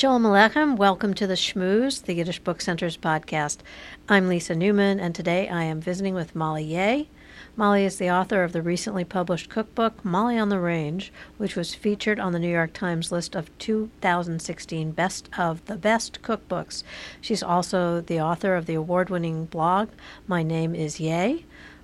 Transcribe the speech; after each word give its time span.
Shalom 0.00 0.22
Aleichem. 0.22 0.76
Welcome 0.78 1.12
to 1.12 1.26
the 1.26 1.34
Schmooze, 1.34 2.04
the 2.04 2.14
Yiddish 2.14 2.38
Book 2.38 2.62
Center's 2.62 2.96
podcast. 2.96 3.58
I'm 4.08 4.28
Lisa 4.28 4.54
Newman, 4.54 4.98
and 4.98 5.14
today 5.14 5.46
I 5.46 5.64
am 5.64 5.82
visiting 5.82 6.14
with 6.14 6.34
Molly 6.34 6.64
Yeh. 6.64 7.04
Molly 7.54 7.84
is 7.84 7.98
the 7.98 8.10
author 8.10 8.42
of 8.42 8.52
the 8.52 8.62
recently 8.62 9.04
published 9.04 9.50
cookbook 9.50 10.02
Molly 10.02 10.38
on 10.38 10.48
the 10.48 10.58
Range, 10.58 11.12
which 11.36 11.54
was 11.54 11.74
featured 11.74 12.18
on 12.18 12.32
the 12.32 12.38
New 12.38 12.48
York 12.48 12.72
Times 12.72 13.12
list 13.12 13.34
of 13.34 13.50
2016 13.58 14.92
Best 14.92 15.28
of 15.36 15.62
the 15.66 15.76
Best 15.76 16.22
Cookbooks. 16.22 16.82
She's 17.20 17.42
also 17.42 18.00
the 18.00 18.22
author 18.22 18.54
of 18.54 18.64
the 18.64 18.76
award 18.76 19.10
winning 19.10 19.44
blog 19.44 19.90
My 20.26 20.42
Name 20.42 20.74
is 20.74 20.98
Yeh. 20.98 21.40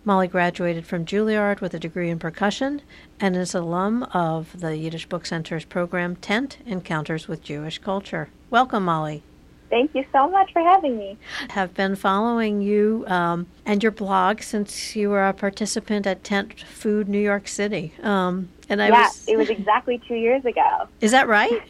Molly 0.07 0.29
graduated 0.29 0.87
from 0.87 1.05
Juilliard 1.05 1.61
with 1.61 1.75
a 1.75 1.81
degree 1.81 2.11
in 2.11 2.21
percussion 2.21 2.81
and 3.19 3.35
is 3.35 3.57
an 3.57 3.65
alum 3.65 4.05
of 4.15 4.61
the 4.61 4.77
Yiddish 4.77 5.07
Book 5.07 5.27
Center's 5.27 5.65
program 5.65 6.15
Tent 6.15 6.59
Encounters 6.65 7.27
with 7.27 7.43
Jewish 7.43 7.79
Culture. 7.79 8.29
Welcome, 8.49 8.85
Molly. 8.85 9.25
Thank 9.69 9.97
you 9.97 10.05
so 10.13 10.31
much 10.31 10.53
for 10.53 10.63
having 10.63 10.97
me. 10.97 11.19
Have 11.51 11.75
been 11.75 11.97
following 11.97 12.63
you 12.63 13.05
um, 13.09 13.49
and 13.65 13.83
your 13.83 13.91
blog 13.91 14.43
since 14.43 14.95
you 14.95 15.11
were 15.11 15.27
a 15.27 15.33
participant 15.33 16.07
at 16.07 16.23
Tent 16.23 16.61
Food 16.61 17.09
New 17.09 17.19
York 17.19 17.49
City. 17.49 17.93
Um, 18.01 18.49
and 18.69 18.81
I 18.81 18.91
yeah, 18.91 19.09
was, 19.09 19.27
it 19.27 19.37
was 19.37 19.51
exactly 19.51 20.01
two 20.07 20.15
years 20.15 20.45
ago. 20.45 20.87
Is 21.01 21.11
that 21.11 21.27
right? 21.27 21.65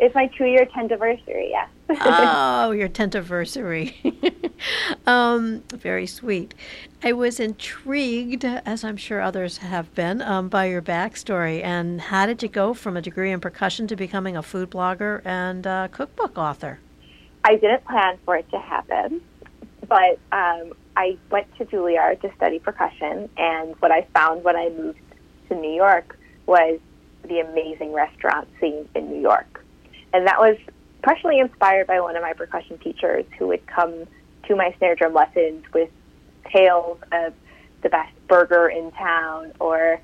It's 0.00 0.14
my 0.14 0.26
two-year 0.26 0.66
tent 0.74 0.90
anniversary. 0.90 1.50
Yes. 1.50 1.68
oh, 2.00 2.72
your 2.72 2.88
tent 2.88 3.14
anniversary. 3.14 3.96
um, 5.06 5.62
very 5.68 6.06
sweet. 6.06 6.54
I 7.02 7.12
was 7.12 7.38
intrigued, 7.38 8.44
as 8.44 8.84
I'm 8.84 8.96
sure 8.96 9.20
others 9.20 9.58
have 9.58 9.94
been, 9.94 10.22
um, 10.22 10.48
by 10.48 10.66
your 10.66 10.82
backstory. 10.82 11.62
And 11.62 12.00
how 12.00 12.26
did 12.26 12.42
you 12.42 12.48
go 12.48 12.74
from 12.74 12.96
a 12.96 13.02
degree 13.02 13.30
in 13.30 13.40
percussion 13.40 13.86
to 13.88 13.96
becoming 13.96 14.36
a 14.36 14.42
food 14.42 14.70
blogger 14.70 15.20
and 15.24 15.64
cookbook 15.92 16.38
author? 16.38 16.78
I 17.44 17.56
didn't 17.56 17.84
plan 17.84 18.18
for 18.24 18.36
it 18.36 18.50
to 18.52 18.58
happen, 18.58 19.20
but 19.86 20.18
um, 20.32 20.72
I 20.96 21.18
went 21.30 21.54
to 21.58 21.66
Juilliard 21.66 22.22
to 22.22 22.32
study 22.36 22.58
percussion, 22.58 23.28
and 23.36 23.74
what 23.80 23.90
I 23.90 24.06
found 24.14 24.44
when 24.44 24.56
I 24.56 24.70
moved 24.70 24.98
to 25.48 25.54
New 25.54 25.72
York 25.72 26.18
was 26.46 26.80
the 27.28 27.40
amazing 27.40 27.92
restaurant 27.92 28.48
scene 28.60 28.88
in 28.94 29.10
New 29.10 29.20
York. 29.20 29.62
And 30.14 30.26
that 30.26 30.38
was 30.38 30.56
partially 31.02 31.38
inspired 31.38 31.86
by 31.86 32.00
one 32.00 32.16
of 32.16 32.22
my 32.22 32.32
percussion 32.32 32.78
teachers 32.78 33.26
who 33.38 33.48
would 33.48 33.66
come 33.66 34.06
to 34.48 34.56
my 34.56 34.74
snare 34.78 34.94
drum 34.94 35.14
lessons 35.14 35.64
with 35.72 35.90
tales 36.52 36.98
of 37.12 37.32
the 37.82 37.88
best 37.88 38.12
burger 38.28 38.68
in 38.68 38.90
town 38.92 39.52
or 39.60 40.00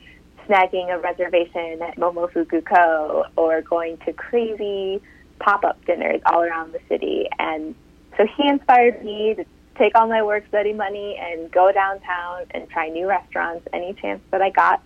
snagging 0.49 0.93
a 0.93 0.99
reservation 0.99 1.81
at 1.83 1.97
Momofuku 1.97 2.65
Ko 2.65 3.25
or 3.37 3.63
going 3.63 3.99
to 3.99 4.13
crazy 4.13 5.01
pop-up 5.39 5.85
dinners 5.87 6.21
all 6.27 6.43
around 6.43 6.73
the 6.73 6.81
city. 6.89 7.27
And 7.39 7.75
so 8.17 8.27
he 8.37 8.49
inspired 8.49 9.05
me 9.05 9.35
to 9.35 9.45
take 9.77 9.95
all 9.95 10.09
my 10.09 10.23
work 10.23 10.47
study 10.49 10.73
money 10.73 11.17
and 11.19 11.51
go 11.51 11.73
downtown 11.73 12.45
and 12.51 12.69
try 12.69 12.89
new 12.89 13.07
restaurants 13.09 13.67
any 13.73 13.95
chance 13.95 14.21
that 14.31 14.43
I 14.43 14.51
got. 14.51 14.83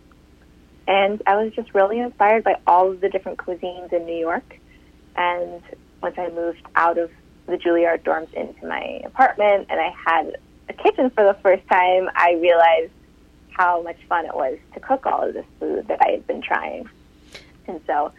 And 0.86 1.22
I 1.26 1.36
was 1.42 1.52
just 1.54 1.74
really 1.74 1.98
inspired 1.98 2.44
by 2.44 2.56
all 2.66 2.92
of 2.92 3.00
the 3.00 3.08
different 3.08 3.38
cuisines 3.38 3.92
in 3.92 4.04
New 4.06 4.16
York. 4.16 4.58
And 5.16 5.62
once 6.02 6.16
I 6.18 6.28
moved 6.28 6.62
out 6.76 6.98
of 6.98 7.10
the 7.46 7.56
Juilliard 7.56 8.02
dorms 8.02 8.32
into 8.34 8.66
my 8.66 9.00
apartment 9.04 9.66
and 9.70 9.80
I 9.80 9.94
had 10.06 10.36
a 10.68 10.72
kitchen 10.72 11.10
for 11.10 11.24
the 11.24 11.36
first 11.42 11.66
time, 11.68 12.08
I 12.14 12.32
realized 12.40 12.92
how 13.50 13.82
much 13.82 13.98
fun 14.08 14.26
it 14.26 14.34
was 14.34 14.58
to 14.74 14.80
cook 14.80 15.06
all 15.06 15.28
of 15.28 15.34
this 15.34 15.46
food 15.60 15.86
that 15.88 16.00
I 16.00 16.12
had 16.12 16.26
been 16.26 16.42
trying. 16.42 16.88
And 17.66 17.80
so 17.86 18.12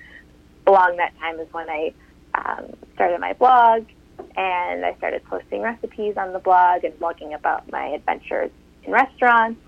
along 0.68 0.98
that 0.98 1.18
time 1.20 1.40
is 1.40 1.52
when 1.52 1.70
I 1.70 1.94
um, 2.34 2.74
started 2.94 3.20
my 3.20 3.34
blog 3.34 3.86
and 4.38 4.86
I 4.86 4.96
started 4.98 5.24
posting 5.26 5.62
recipes 5.62 6.16
on 6.18 6.34
the 6.34 6.40
blog 6.40 6.84
and 6.84 6.94
blogging 7.00 7.36
about 7.36 7.70
my 7.72 7.88
adventures 7.88 8.52
in 8.84 8.92
restaurants. 8.92 9.62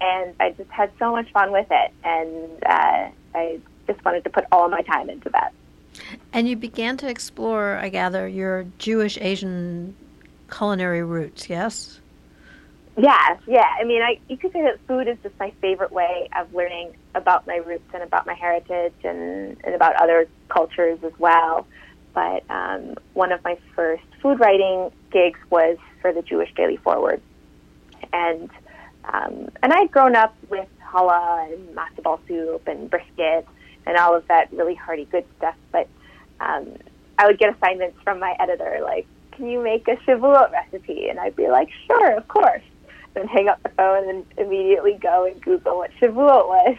And 0.00 0.34
I 0.40 0.50
just 0.50 0.70
had 0.70 0.90
so 0.98 1.12
much 1.12 1.30
fun 1.32 1.52
with 1.52 1.66
it. 1.70 1.92
And 2.04 2.62
uh, 2.64 3.08
I 3.34 3.60
just 3.86 4.04
wanted 4.04 4.24
to 4.24 4.30
put 4.30 4.44
all 4.52 4.64
of 4.64 4.70
my 4.70 4.82
time 4.82 5.08
into 5.08 5.30
that. 5.30 5.52
And 6.34 6.48
you 6.48 6.56
began 6.56 6.96
to 6.96 7.08
explore, 7.08 7.76
I 7.76 7.88
gather, 7.90 8.26
your 8.26 8.66
Jewish 8.78 9.16
Asian 9.20 9.94
culinary 10.50 11.04
roots, 11.04 11.48
yes? 11.48 12.00
Yeah, 12.96 13.38
yeah. 13.46 13.68
I 13.80 13.84
mean, 13.84 14.02
I 14.02 14.18
you 14.28 14.36
could 14.36 14.52
say 14.52 14.62
that 14.62 14.80
food 14.88 15.06
is 15.06 15.16
just 15.22 15.38
my 15.38 15.52
favorite 15.60 15.92
way 15.92 16.28
of 16.36 16.52
learning 16.52 16.96
about 17.14 17.46
my 17.46 17.56
roots 17.56 17.88
and 17.94 18.02
about 18.02 18.26
my 18.26 18.34
heritage 18.34 18.94
and, 19.04 19.56
and 19.62 19.74
about 19.76 19.94
other 19.94 20.26
cultures 20.48 20.98
as 21.04 21.12
well. 21.20 21.68
But 22.14 22.42
um, 22.50 22.96
one 23.12 23.30
of 23.30 23.42
my 23.44 23.56
first 23.76 24.02
food 24.20 24.40
writing 24.40 24.90
gigs 25.12 25.38
was 25.50 25.78
for 26.02 26.12
the 26.12 26.22
Jewish 26.22 26.52
Daily 26.54 26.78
Forward, 26.78 27.20
and 28.12 28.50
um, 29.04 29.50
and 29.62 29.72
I'd 29.72 29.92
grown 29.92 30.16
up 30.16 30.34
with 30.48 30.68
challah 30.90 31.52
and 31.52 31.76
matzo 31.76 32.02
ball 32.02 32.20
soup 32.26 32.66
and 32.66 32.90
brisket 32.90 33.46
and 33.86 33.96
all 33.96 34.16
of 34.16 34.26
that 34.28 34.52
really 34.52 34.74
hearty 34.74 35.04
good 35.06 35.24
stuff. 35.38 35.56
But 35.72 35.88
um, 36.40 36.74
I 37.18 37.26
would 37.26 37.38
get 37.38 37.54
assignments 37.56 37.98
from 38.02 38.18
my 38.18 38.36
editor 38.38 38.80
like, 38.82 39.06
"Can 39.32 39.48
you 39.48 39.62
make 39.62 39.86
a 39.88 39.96
shavuot 39.96 40.52
recipe?" 40.52 41.08
And 41.08 41.18
I'd 41.18 41.36
be 41.36 41.48
like, 41.48 41.70
"Sure, 41.86 42.16
of 42.16 42.26
course." 42.28 42.62
Then 43.14 43.28
hang 43.28 43.48
up 43.48 43.62
the 43.62 43.68
phone 43.70 44.08
and 44.08 44.26
immediately 44.36 44.94
go 44.94 45.24
and 45.24 45.40
Google 45.40 45.78
what 45.78 45.90
shavuot 46.00 46.48
was 46.48 46.76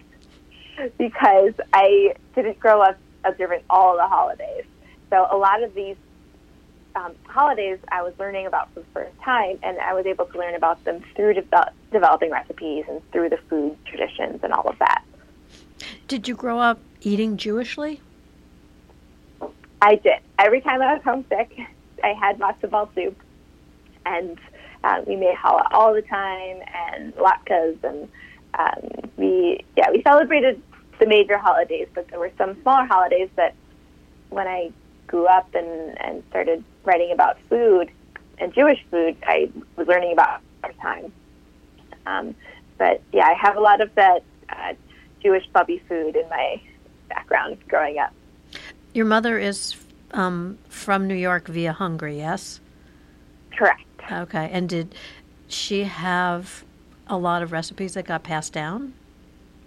because 0.97 1.53
I 1.73 2.15
didn't 2.35 2.59
grow 2.59 2.81
up 2.81 2.97
observing 3.23 3.61
all 3.69 3.95
the 3.95 4.07
holidays. 4.07 4.65
So 5.09 5.27
a 5.31 5.37
lot 5.37 5.63
of 5.63 5.73
these 5.73 5.95
um, 6.95 7.13
holidays 7.25 7.79
I 7.91 8.01
was 8.03 8.13
learning 8.17 8.47
about 8.47 8.73
for 8.73 8.79
the 8.81 8.85
first 8.93 9.19
time, 9.21 9.59
and 9.63 9.77
I 9.79 9.93
was 9.93 10.05
able 10.05 10.25
to 10.25 10.37
learn 10.37 10.55
about 10.55 10.83
them 10.85 11.03
through 11.15 11.35
de- 11.35 11.71
developing 11.91 12.31
recipes 12.31 12.85
and 12.87 13.01
through 13.11 13.29
the 13.29 13.37
food 13.49 13.77
traditions 13.85 14.41
and 14.43 14.53
all 14.53 14.67
of 14.67 14.79
that. 14.79 15.03
Did 16.07 16.27
you 16.27 16.35
grow 16.35 16.59
up 16.59 16.79
eating 17.01 17.37
Jewishly? 17.37 17.99
I 19.81 19.95
did. 19.95 20.19
Every 20.39 20.61
time 20.61 20.81
I 20.81 20.93
was 20.93 21.03
homesick, 21.03 21.57
I 22.03 22.13
had 22.13 22.39
matzo 22.39 22.69
ball 22.69 22.89
soup, 22.95 23.17
and 24.05 24.39
uh, 24.83 25.01
we 25.07 25.15
made 25.15 25.35
challah 25.35 25.67
all 25.71 25.93
the 25.93 26.01
time, 26.01 26.61
and 26.73 27.13
latkes, 27.15 27.83
and 27.83 28.09
um, 28.57 29.11
we 29.17 29.63
yeah 29.75 29.91
we 29.91 30.01
celebrated 30.03 30.61
the 30.99 31.05
major 31.05 31.37
holidays, 31.37 31.87
but 31.93 32.07
there 32.09 32.19
were 32.19 32.31
some 32.37 32.59
smaller 32.61 32.85
holidays 32.85 33.29
that 33.35 33.55
when 34.29 34.47
I 34.47 34.71
grew 35.07 35.25
up 35.25 35.53
and 35.53 35.99
and 36.01 36.23
started 36.29 36.63
writing 36.83 37.11
about 37.11 37.37
food 37.49 37.91
and 38.37 38.53
Jewish 38.53 38.83
food, 38.91 39.15
I 39.23 39.49
was 39.75 39.87
learning 39.87 40.13
about 40.13 40.41
our 40.63 40.73
time. 40.73 41.11
Um, 42.05 42.35
but 42.77 43.01
yeah, 43.13 43.25
I 43.25 43.33
have 43.33 43.55
a 43.55 43.61
lot 43.61 43.81
of 43.81 43.93
that 43.95 44.23
uh, 44.49 44.73
Jewish 45.21 45.45
bubby 45.53 45.81
food 45.87 46.15
in 46.15 46.27
my 46.29 46.61
background 47.09 47.57
growing 47.67 47.97
up. 47.97 48.13
Your 48.95 49.05
mother 49.05 49.37
is 49.37 49.75
um, 50.11 50.57
from 50.69 51.05
New 51.05 51.15
York 51.15 51.49
via 51.49 51.73
Hungary, 51.73 52.15
yes? 52.15 52.61
Correct. 53.51 53.83
Okay. 54.09 54.49
And 54.53 54.69
did 54.69 54.95
she 55.49 55.83
have 55.83 56.63
a 57.07 57.17
lot 57.17 57.43
of 57.43 57.51
recipes 57.51 57.95
that 57.95 58.05
got 58.05 58.23
passed 58.23 58.53
down? 58.53 58.93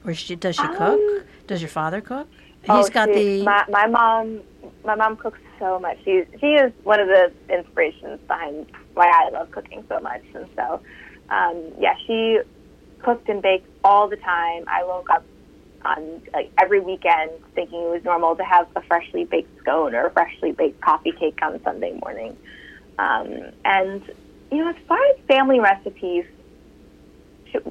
Or 0.06 0.15
she, 0.15 0.34
does 0.34 0.56
she 0.56 0.62
um, 0.62 0.77
cook? 0.77 1.27
Does 1.47 1.61
your 1.61 1.69
father 1.69 2.00
cook? 2.00 2.27
He's 2.62 2.71
oh, 2.71 2.89
got 2.89 3.09
she, 3.09 3.41
the. 3.41 3.44
My, 3.44 3.65
my 3.69 3.86
mom, 3.86 4.41
my 4.83 4.95
mom 4.95 5.19
cooks 5.19 5.41
so 5.59 5.78
much. 5.78 5.98
She 6.07 6.22
she 6.41 6.54
is 6.54 6.72
one 6.84 6.98
of 6.98 7.09
the 7.09 7.31
inspirations 7.51 8.21
behind 8.27 8.72
why 8.95 9.10
I 9.13 9.28
love 9.28 9.51
cooking 9.51 9.84
so 9.91 10.01
much. 10.01 10.22
And 10.34 10.48
so, 10.57 10.81
um, 11.28 11.65
yeah, 11.78 11.95
she 12.07 12.39
cooked 13.04 13.28
and 13.28 13.42
baked 13.42 13.69
all 13.84 14.09
the 14.09 14.16
time. 14.16 14.65
I 14.69 14.84
woke 14.84 15.10
up 15.10 15.22
on 15.88 16.22
like 16.32 16.52
every 16.60 16.80
weekend 16.80 17.30
thinking 17.54 17.80
it 17.80 17.90
was 17.90 18.04
normal 18.04 18.36
to 18.36 18.44
have 18.44 18.68
a 18.76 18.82
freshly 18.82 19.24
baked 19.24 19.58
scone 19.60 19.94
or 19.94 20.06
a 20.06 20.10
freshly 20.10 20.52
baked 20.52 20.80
coffee 20.80 21.12
cake 21.12 21.38
on 21.42 21.62
Sunday 21.62 21.98
morning. 22.02 22.36
Um, 22.98 23.52
and 23.64 24.02
you 24.50 24.58
know, 24.58 24.68
as 24.68 24.76
far 24.86 24.98
as 25.10 25.18
family 25.26 25.60
recipes, 25.60 26.24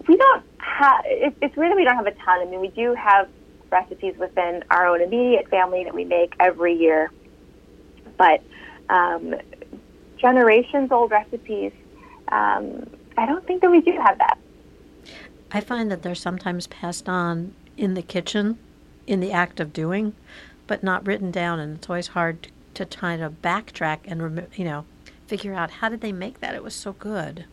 we 0.07 0.17
don't 0.17 0.43
have. 0.57 1.01
It, 1.05 1.35
it's 1.41 1.57
really 1.57 1.75
we 1.75 1.83
don't 1.83 1.95
have 1.95 2.07
a 2.07 2.11
ton. 2.11 2.39
I 2.39 2.45
mean, 2.45 2.59
we 2.59 2.69
do 2.69 2.93
have 2.95 3.29
recipes 3.71 4.15
within 4.17 4.63
our 4.71 4.87
own 4.87 5.01
immediate 5.01 5.49
family 5.49 5.83
that 5.83 5.93
we 5.93 6.05
make 6.05 6.33
every 6.39 6.73
year, 6.73 7.11
but 8.17 8.41
um, 8.89 9.35
generations 10.17 10.91
old 10.91 11.11
recipes, 11.11 11.73
um, 12.29 12.87
I 13.17 13.25
don't 13.25 13.45
think 13.45 13.61
that 13.61 13.69
we 13.69 13.81
do 13.81 13.91
have 13.91 14.17
that. 14.19 14.37
I 15.51 15.61
find 15.61 15.91
that 15.91 16.01
they're 16.01 16.15
sometimes 16.15 16.67
passed 16.67 17.09
on 17.09 17.53
in 17.77 17.93
the 17.93 18.01
kitchen, 18.01 18.57
in 19.05 19.19
the 19.19 19.31
act 19.31 19.59
of 19.59 19.71
doing, 19.71 20.13
but 20.65 20.83
not 20.83 21.05
written 21.05 21.31
down, 21.31 21.59
and 21.59 21.77
it's 21.77 21.89
always 21.89 22.07
hard 22.07 22.49
to 22.73 22.85
try 22.85 23.17
to 23.17 23.29
backtrack 23.29 23.99
and 24.05 24.47
you 24.55 24.65
know 24.65 24.85
figure 25.27 25.53
out 25.53 25.71
how 25.71 25.89
did 25.89 26.01
they 26.01 26.11
make 26.11 26.39
that? 26.39 26.55
It 26.55 26.63
was 26.63 26.75
so 26.75 26.93
good. 26.93 27.45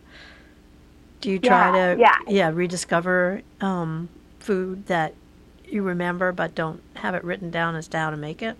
Do 1.21 1.31
you 1.31 1.39
try 1.39 1.75
yeah, 1.75 1.95
to 1.95 1.99
yeah. 1.99 2.15
yeah 2.27 2.49
rediscover 2.49 3.41
um, 3.61 4.09
food 4.39 4.87
that 4.87 5.13
you 5.67 5.81
remember 5.81 6.31
but 6.31 6.53
don't 6.53 6.81
have 6.95 7.15
it 7.15 7.23
written 7.23 7.49
down 7.49 7.75
as 7.75 7.87
to 7.89 7.97
how 7.97 8.09
to 8.09 8.17
make 8.17 8.41
it? 8.41 8.55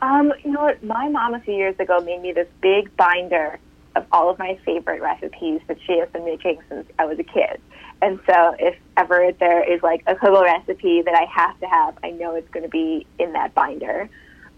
Um, 0.00 0.32
you 0.44 0.50
know 0.50 0.62
what? 0.62 0.82
My 0.82 1.08
mom 1.08 1.34
a 1.34 1.40
few 1.40 1.54
years 1.54 1.78
ago 1.78 2.00
made 2.00 2.20
me 2.20 2.32
this 2.32 2.48
big 2.60 2.94
binder 2.96 3.58
of 3.94 4.04
all 4.10 4.30
of 4.30 4.38
my 4.38 4.58
favorite 4.64 5.00
recipes 5.00 5.60
that 5.68 5.78
she 5.86 5.98
has 5.98 6.08
been 6.10 6.24
making 6.24 6.58
since 6.68 6.88
I 6.98 7.04
was 7.04 7.18
a 7.18 7.24
kid. 7.24 7.60
And 8.02 8.18
so 8.26 8.56
if 8.58 8.76
ever 8.96 9.30
there 9.38 9.62
is 9.62 9.80
like 9.82 10.02
a 10.08 10.16
kugel 10.16 10.42
recipe 10.42 11.02
that 11.02 11.14
I 11.14 11.24
have 11.24 11.58
to 11.60 11.66
have, 11.66 11.96
I 12.02 12.10
know 12.10 12.34
it's 12.34 12.50
going 12.50 12.64
to 12.64 12.68
be 12.68 13.06
in 13.20 13.32
that 13.32 13.54
binder. 13.54 14.10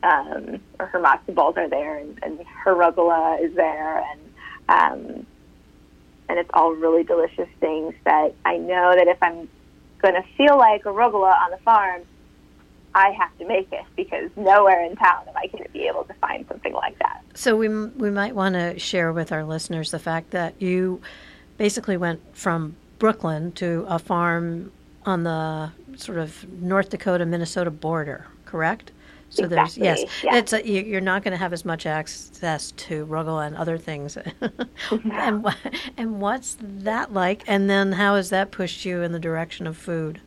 Um, 0.02 0.60
or 0.78 0.86
her 0.86 1.00
matzo 1.00 1.34
balls 1.34 1.56
are 1.56 1.68
there, 1.68 1.96
and, 1.98 2.18
and 2.22 2.40
her 2.64 2.74
rugula 2.74 3.42
is 3.42 3.54
there, 3.54 3.98
and 4.00 4.20
um, 4.68 5.26
and 6.28 6.38
it's 6.38 6.50
all 6.52 6.72
really 6.72 7.04
delicious 7.04 7.48
things 7.58 7.94
that 8.04 8.34
I 8.44 8.58
know 8.58 8.94
that 8.94 9.08
if 9.08 9.16
I'm 9.22 9.48
going 10.02 10.14
to 10.14 10.24
feel 10.36 10.58
like 10.58 10.84
a 10.84 10.90
rugula 10.90 11.34
on 11.40 11.50
the 11.50 11.56
farm, 11.58 12.02
I 12.94 13.10
have 13.12 13.36
to 13.38 13.46
make 13.46 13.72
it 13.72 13.84
because 13.96 14.30
nowhere 14.36 14.84
in 14.84 14.94
town 14.96 15.24
am 15.26 15.36
I 15.36 15.46
going 15.46 15.64
to 15.64 15.70
be 15.70 15.86
able 15.86 16.04
to 16.04 16.14
find 16.14 16.46
something 16.48 16.74
like 16.74 16.98
that. 16.98 17.22
So 17.34 17.56
we 17.56 17.68
we 17.68 18.10
might 18.10 18.34
want 18.34 18.54
to 18.54 18.78
share 18.78 19.12
with 19.12 19.32
our 19.32 19.44
listeners 19.44 19.90
the 19.90 19.98
fact 19.98 20.32
that 20.32 20.60
you 20.60 21.00
basically 21.56 21.96
went 21.96 22.20
from 22.36 22.76
Brooklyn 22.98 23.52
to 23.52 23.84
a 23.88 23.98
farm 23.98 24.72
on 25.04 25.24
the 25.24 25.70
sort 25.96 26.18
of 26.18 26.50
North 26.60 26.90
Dakota 26.90 27.26
Minnesota 27.26 27.70
border, 27.70 28.26
correct? 28.46 28.92
So 29.30 29.44
exactly. 29.44 29.82
there's 29.82 30.00
yes, 30.00 30.22
yeah. 30.22 30.36
it's 30.36 30.52
a, 30.52 30.64
you're 30.64 31.00
not 31.00 31.24
going 31.24 31.32
to 31.32 31.38
have 31.38 31.52
as 31.52 31.64
much 31.64 31.86
access 31.86 32.70
to 32.72 33.04
rugula 33.06 33.46
and 33.46 33.56
other 33.56 33.76
things. 33.78 34.16
and 34.90 35.46
and 35.96 36.20
what's 36.20 36.56
that 36.60 37.12
like? 37.12 37.42
And 37.46 37.68
then 37.68 37.92
how 37.92 38.14
has 38.14 38.30
that 38.30 38.52
pushed 38.52 38.84
you 38.84 39.02
in 39.02 39.10
the 39.10 39.18
direction 39.18 39.66
of 39.66 39.76
food? 39.76 40.20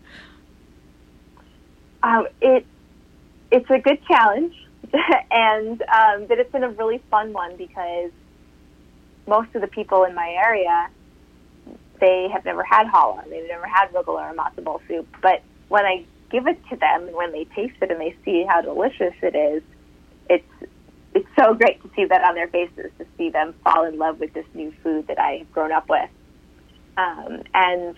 Um, 2.04 2.28
it 2.42 2.66
it's 3.50 3.70
a 3.70 3.80
good 3.80 4.04
challenge, 4.06 4.54
and 5.32 5.82
um, 5.84 6.26
but 6.26 6.40
it's 6.40 6.52
been 6.52 6.66
a 6.66 6.72
really 6.72 7.02
fun 7.10 7.32
one 7.32 7.56
because 7.56 8.12
most 9.26 9.56
of 9.56 9.62
the 9.62 9.68
people 9.68 10.04
in 10.04 10.14
my 10.14 10.30
area 10.32 10.90
they 12.00 12.28
have 12.32 12.46
never 12.46 12.64
had 12.64 12.88
challah, 12.88 13.30
they've 13.30 13.48
never 13.48 13.68
had 13.68 13.92
rugula 13.92 14.32
or 14.32 14.36
matzo 14.36 14.64
ball 14.64 14.82
soup. 14.88 15.08
But 15.22 15.42
when 15.70 15.86
I 15.86 16.06
give 16.32 16.48
it 16.48 16.60
to 16.70 16.76
them 16.76 17.08
and 17.08 17.16
when 17.16 17.32
they 17.32 17.46
taste 17.46 17.76
it 17.82 17.92
and 17.92 18.00
they 18.00 18.16
see 18.26 18.46
how 18.48 18.62
delicious 18.62 19.14
it 19.22 19.36
is, 19.36 19.64
it's 20.30 20.72
it's 21.14 21.28
so 21.40 21.54
great 21.56 21.82
to 21.82 21.90
see 21.96 22.06
that 22.06 22.24
on 22.24 22.36
their 22.36 22.48
faces, 22.48 22.92
to 23.00 23.06
see 23.18 23.30
them 23.30 23.56
fall 23.64 23.86
in 23.86 23.98
love 23.98 24.20
with 24.20 24.34
this 24.34 24.46
new 24.54 24.72
food 24.84 25.08
that 25.08 25.18
I 25.18 25.38
have 25.38 25.52
grown 25.52 25.72
up 25.72 25.90
with. 25.90 26.10
Um, 26.96 27.44
and 27.56 27.96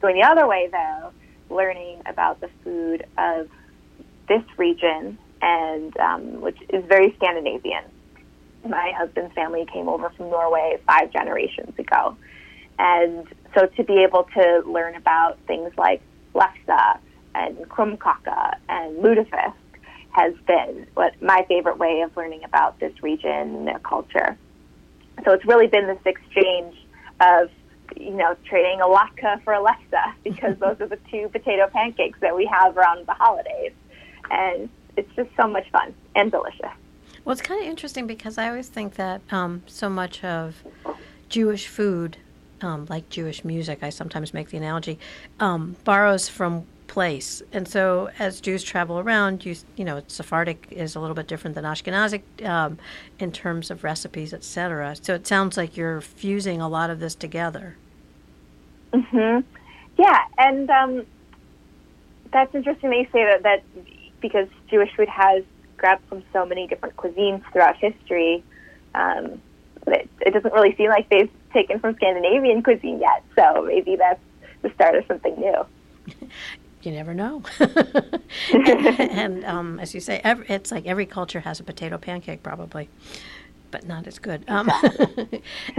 going 0.00 0.16
the 0.16 0.26
other 0.26 0.46
way, 0.46 0.68
though, 0.72 1.12
learning 1.54 2.00
about 2.06 2.40
the 2.40 2.48
food 2.62 3.04
of 3.18 3.50
this 4.28 4.42
region, 4.56 5.18
and 5.42 5.96
um, 5.98 6.40
which 6.40 6.56
is 6.70 6.84
very 6.86 7.14
Scandinavian. 7.16 7.84
My 8.66 8.92
husband's 8.96 9.34
family 9.34 9.66
came 9.70 9.88
over 9.88 10.08
from 10.10 10.30
Norway 10.30 10.78
five 10.86 11.12
generations 11.12 11.78
ago, 11.78 12.16
and 12.78 13.26
so 13.54 13.66
to 13.66 13.84
be 13.84 14.02
able 14.02 14.24
to 14.34 14.62
learn 14.66 14.94
about 14.94 15.38
things 15.46 15.72
like 15.76 16.02
lefse 16.34 16.98
and 17.34 17.56
krumkake 17.68 18.56
and 18.68 18.96
lutefisk 18.98 19.54
has 20.10 20.34
been 20.46 20.86
what 20.94 21.20
my 21.20 21.44
favorite 21.48 21.78
way 21.78 22.00
of 22.02 22.16
learning 22.16 22.44
about 22.44 22.78
this 22.78 22.92
region 23.02 23.30
and 23.30 23.66
their 23.66 23.80
culture. 23.80 24.36
So 25.24 25.32
it's 25.32 25.44
really 25.44 25.66
been 25.66 25.86
this 25.86 25.98
exchange 26.04 26.76
of 27.20 27.50
you 27.96 28.10
know, 28.10 28.36
trading 28.44 28.80
a 28.80 28.86
latke 28.86 29.42
for 29.44 29.54
a 29.54 29.62
lefse 29.62 30.14
because 30.24 30.56
those 30.58 30.80
are 30.80 30.86
the 30.86 30.98
two 31.10 31.28
potato 31.30 31.68
pancakes 31.72 32.18
that 32.20 32.34
we 32.34 32.46
have 32.46 32.76
around 32.76 33.06
the 33.06 33.14
holidays. 33.14 33.72
And 34.30 34.68
it's 34.96 35.10
just 35.16 35.30
so 35.36 35.46
much 35.46 35.68
fun 35.70 35.94
and 36.14 36.30
delicious. 36.30 36.70
Well, 37.24 37.32
it's 37.32 37.42
kind 37.42 37.60
of 37.60 37.68
interesting 37.68 38.06
because 38.06 38.38
I 38.38 38.48
always 38.48 38.68
think 38.68 38.94
that 38.94 39.20
um, 39.30 39.62
so 39.66 39.88
much 39.88 40.22
of 40.24 40.62
Jewish 41.28 41.68
food, 41.68 42.18
um, 42.60 42.86
like 42.88 43.08
Jewish 43.10 43.44
music, 43.44 43.80
I 43.82 43.90
sometimes 43.90 44.34
make 44.34 44.50
the 44.50 44.56
analogy, 44.56 44.98
um, 45.40 45.76
borrows 45.84 46.28
from 46.28 46.66
place. 46.86 47.42
And 47.52 47.66
so, 47.66 48.10
as 48.18 48.40
Jews 48.40 48.62
travel 48.62 48.98
around, 48.98 49.44
you 49.44 49.56
you 49.76 49.84
know, 49.84 50.02
Sephardic 50.06 50.68
is 50.70 50.94
a 50.94 51.00
little 51.00 51.14
bit 51.14 51.26
different 51.26 51.54
than 51.54 51.64
Ashkenazic 51.64 52.22
um, 52.46 52.78
in 53.18 53.32
terms 53.32 53.70
of 53.70 53.84
recipes, 53.84 54.32
etc. 54.32 54.96
So 55.00 55.14
it 55.14 55.26
sounds 55.26 55.56
like 55.56 55.76
you're 55.76 56.00
fusing 56.00 56.60
a 56.60 56.68
lot 56.68 56.90
of 56.90 57.00
this 57.00 57.14
together. 57.14 57.76
Hmm. 58.94 59.40
Yeah, 59.98 60.18
and 60.38 60.70
um, 60.70 61.06
that's 62.32 62.54
interesting 62.54 62.90
that 62.90 62.96
you 62.96 63.06
say 63.12 63.24
that. 63.24 63.42
That 63.42 63.64
because 64.20 64.48
Jewish 64.70 64.94
food 64.96 65.08
has 65.08 65.44
grabbed 65.76 66.06
from 66.08 66.22
so 66.32 66.46
many 66.46 66.66
different 66.66 66.96
cuisines 66.96 67.42
throughout 67.52 67.76
history. 67.76 68.42
Um, 68.94 69.40
it, 69.86 70.08
it 70.20 70.32
doesn't 70.32 70.52
really 70.52 70.74
seem 70.76 70.88
like 70.88 71.08
they've 71.10 71.30
taken 71.54 71.80
from 71.80 71.94
Scandinavian 71.94 72.62
cuisine 72.62 73.00
yet. 73.00 73.24
So 73.34 73.64
maybe 73.66 73.96
that's 73.96 74.20
the 74.62 74.70
start 74.70 74.96
of 74.96 75.06
something 75.06 75.34
new. 75.38 75.64
you 76.82 76.92
never 76.92 77.14
know. 77.14 77.42
and, 77.60 77.70
and 78.98 79.44
um, 79.44 79.80
as 79.80 79.94
you 79.94 80.00
say, 80.00 80.20
every, 80.22 80.46
it's 80.48 80.70
like 80.70 80.86
every 80.86 81.06
culture 81.06 81.40
has 81.40 81.60
a 81.60 81.62
potato 81.64 81.96
pancake, 81.96 82.42
probably, 82.42 82.88
but 83.70 83.86
not 83.86 84.06
as 84.06 84.18
good. 84.18 84.44
Um, 84.48 84.68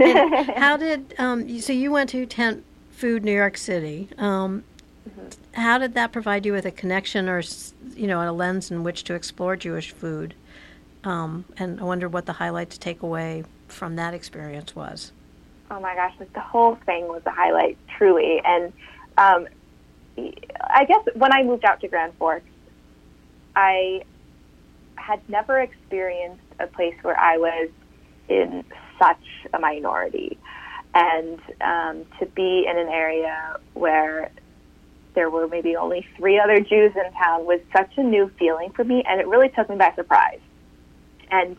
how 0.56 0.76
did 0.76 1.14
um, 1.18 1.60
so 1.60 1.72
you 1.72 1.92
went 1.92 2.10
to 2.10 2.26
Tent 2.26 2.64
Food 2.90 3.24
New 3.24 3.34
York 3.34 3.56
City? 3.56 4.08
Um, 4.18 4.64
mm-hmm. 5.08 5.60
How 5.60 5.78
did 5.78 5.94
that 5.94 6.12
provide 6.12 6.46
you 6.46 6.52
with 6.52 6.66
a 6.66 6.72
connection 6.72 7.28
or 7.28 7.42
you 7.94 8.06
know 8.06 8.28
a 8.28 8.32
lens 8.32 8.70
in 8.70 8.82
which 8.82 9.04
to 9.04 9.14
explore 9.14 9.56
Jewish 9.56 9.92
food? 9.92 10.34
Um, 11.04 11.44
and 11.56 11.80
I 11.80 11.84
wonder 11.84 12.08
what 12.08 12.26
the 12.26 12.32
highlight 12.32 12.70
to 12.70 12.80
take 12.80 13.02
away 13.02 13.44
from 13.68 13.94
that 13.96 14.12
experience 14.12 14.74
was. 14.74 15.12
Oh 15.70 15.80
my 15.80 15.94
gosh, 15.94 16.14
the 16.32 16.40
whole 16.40 16.76
thing 16.86 17.08
was 17.08 17.22
a 17.26 17.30
highlight, 17.30 17.76
truly, 17.96 18.40
and 18.44 18.72
um, 19.18 19.48
I 20.62 20.84
guess 20.84 21.04
when 21.14 21.32
I 21.32 21.42
moved 21.42 21.64
out 21.64 21.80
to 21.80 21.88
Grand 21.88 22.14
Forks, 22.18 22.46
I 23.54 24.02
had 24.96 25.20
never 25.28 25.60
experienced 25.60 26.42
a 26.58 26.66
place 26.66 26.94
where 27.02 27.18
I 27.18 27.36
was 27.38 27.68
in 28.28 28.64
such 28.98 29.24
a 29.52 29.58
minority. 29.58 30.38
And 30.94 31.38
um, 31.60 32.06
to 32.20 32.26
be 32.26 32.66
in 32.68 32.78
an 32.78 32.88
area 32.88 33.58
where 33.74 34.30
there 35.14 35.28
were 35.28 35.46
maybe 35.46 35.76
only 35.76 36.06
three 36.16 36.38
other 36.38 36.60
Jews 36.60 36.92
in 36.94 37.12
town 37.12 37.44
was 37.44 37.60
such 37.74 37.90
a 37.96 38.02
new 38.02 38.30
feeling 38.38 38.70
for 38.72 38.84
me, 38.84 39.02
and 39.08 39.20
it 39.20 39.26
really 39.26 39.48
took 39.50 39.68
me 39.68 39.76
by 39.76 39.92
surprise. 39.94 40.40
And 41.30 41.56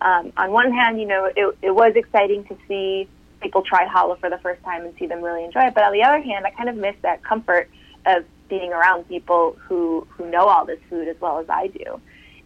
um, 0.00 0.32
on 0.36 0.52
one 0.52 0.72
hand, 0.72 1.00
you 1.00 1.06
know, 1.06 1.30
it, 1.34 1.58
it 1.60 1.70
was 1.70 1.92
exciting 1.96 2.44
to 2.44 2.56
see 2.66 3.08
people 3.40 3.62
try 3.62 3.86
challah 3.88 4.18
for 4.20 4.30
the 4.30 4.38
first 4.38 4.62
time 4.64 4.84
and 4.84 4.94
see 4.98 5.06
them 5.06 5.22
really 5.22 5.44
enjoy 5.44 5.66
it. 5.66 5.74
But 5.74 5.84
on 5.84 5.92
the 5.92 6.02
other 6.02 6.20
hand, 6.20 6.46
I 6.46 6.50
kind 6.50 6.68
of 6.68 6.76
miss 6.76 6.96
that 7.02 7.22
comfort 7.22 7.70
of 8.06 8.24
being 8.48 8.72
around 8.72 9.08
people 9.08 9.56
who 9.66 10.06
who 10.10 10.30
know 10.30 10.46
all 10.46 10.64
this 10.64 10.80
food 10.88 11.08
as 11.08 11.20
well 11.20 11.38
as 11.38 11.46
I 11.48 11.68
do, 11.68 12.00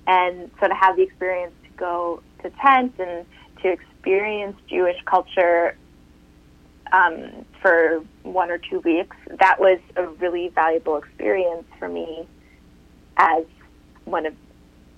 and 0.06 0.50
so 0.60 0.68
to 0.68 0.74
have 0.74 0.96
the 0.96 1.02
experience 1.02 1.54
to 1.64 1.70
go 1.76 2.22
to 2.42 2.50
tent 2.50 2.94
and 2.98 3.26
to 3.62 3.68
experience 3.68 4.56
Jewish 4.68 5.00
culture 5.04 5.76
um, 6.92 7.44
for 7.60 8.02
one 8.22 8.50
or 8.50 8.58
two 8.58 8.80
weeks, 8.80 9.16
that 9.38 9.58
was 9.58 9.78
a 9.96 10.06
really 10.06 10.48
valuable 10.48 10.96
experience 10.96 11.64
for 11.78 11.88
me 11.88 12.26
as 13.16 13.44
one 14.04 14.26
of 14.26 14.34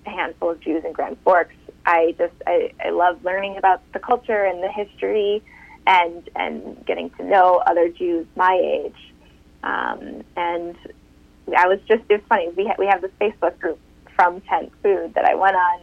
a 0.07 0.11
handful 0.11 0.51
of 0.51 0.61
Jews 0.61 0.85
in 0.85 0.93
Grand 0.93 1.17
Forks. 1.25 1.55
I 1.87 2.15
just 2.19 2.35
I, 2.47 2.73
I 2.85 2.91
love 2.91 3.25
learning 3.25 3.57
about 3.57 3.81
the 3.93 3.99
culture 3.99 4.45
and 4.45 4.63
the 4.63 4.71
history 4.71 5.43
and 5.87 6.29
and 6.35 6.85
getting 6.87 7.11
to 7.11 7.25
know 7.25 7.63
other 7.67 7.89
Jews 7.89 8.27
my 8.37 8.55
age 8.63 9.15
um, 9.65 10.23
and 10.37 10.77
I 11.57 11.67
was 11.67 11.79
just, 11.89 12.03
it 12.09 12.21
was 12.21 12.23
funny. 12.29 12.49
We, 12.51 12.67
ha- 12.67 12.77
we 12.79 12.87
have 12.87 13.01
this 13.01 13.11
Facebook 13.21 13.59
group 13.59 13.79
from 14.15 14.41
Tent 14.43 14.73
Food 14.83 15.15
that 15.15 15.25
I 15.25 15.35
went 15.35 15.57
on 15.57 15.81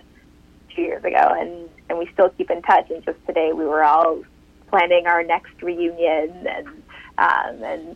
two 0.75 0.83
years 0.83 1.03
ago, 1.03 1.35
and, 1.37 1.69
and 1.89 1.97
we 1.97 2.07
still 2.13 2.29
keep 2.29 2.49
in 2.51 2.61
touch. 2.61 2.89
And 2.89 3.03
just 3.03 3.17
today 3.25 3.51
we 3.53 3.65
were 3.65 3.83
all 3.83 4.23
planning 4.69 5.07
our 5.07 5.23
next 5.23 5.61
reunion 5.61 6.47
and, 6.47 6.67
um, 7.17 7.63
and 7.63 7.95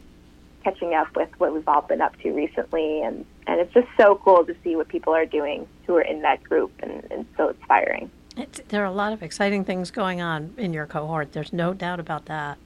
catching 0.63 0.93
up 0.95 1.15
with 1.15 1.29
what 1.37 1.53
we've 1.53 1.67
all 1.67 1.81
been 1.81 2.01
up 2.01 2.19
to 2.21 2.31
recently. 2.31 3.01
And, 3.01 3.25
and 3.47 3.59
it's 3.59 3.73
just 3.73 3.87
so 3.99 4.15
cool 4.23 4.43
to 4.45 4.55
see 4.63 4.75
what 4.75 4.87
people 4.87 5.13
are 5.13 5.25
doing 5.25 5.67
who 5.85 5.95
are 5.95 6.01
in 6.01 6.21
that 6.23 6.43
group 6.43 6.71
and, 6.81 7.05
and 7.11 7.25
so 7.37 7.49
inspiring. 7.49 8.09
It's, 8.37 8.61
there 8.67 8.81
are 8.81 8.87
a 8.87 8.91
lot 8.91 9.13
of 9.13 9.23
exciting 9.23 9.63
things 9.63 9.91
going 9.91 10.21
on 10.21 10.53
in 10.57 10.73
your 10.73 10.85
cohort. 10.85 11.31
There's 11.31 11.53
no 11.53 11.73
doubt 11.73 11.99
about 11.99 12.25
that. 12.25 12.57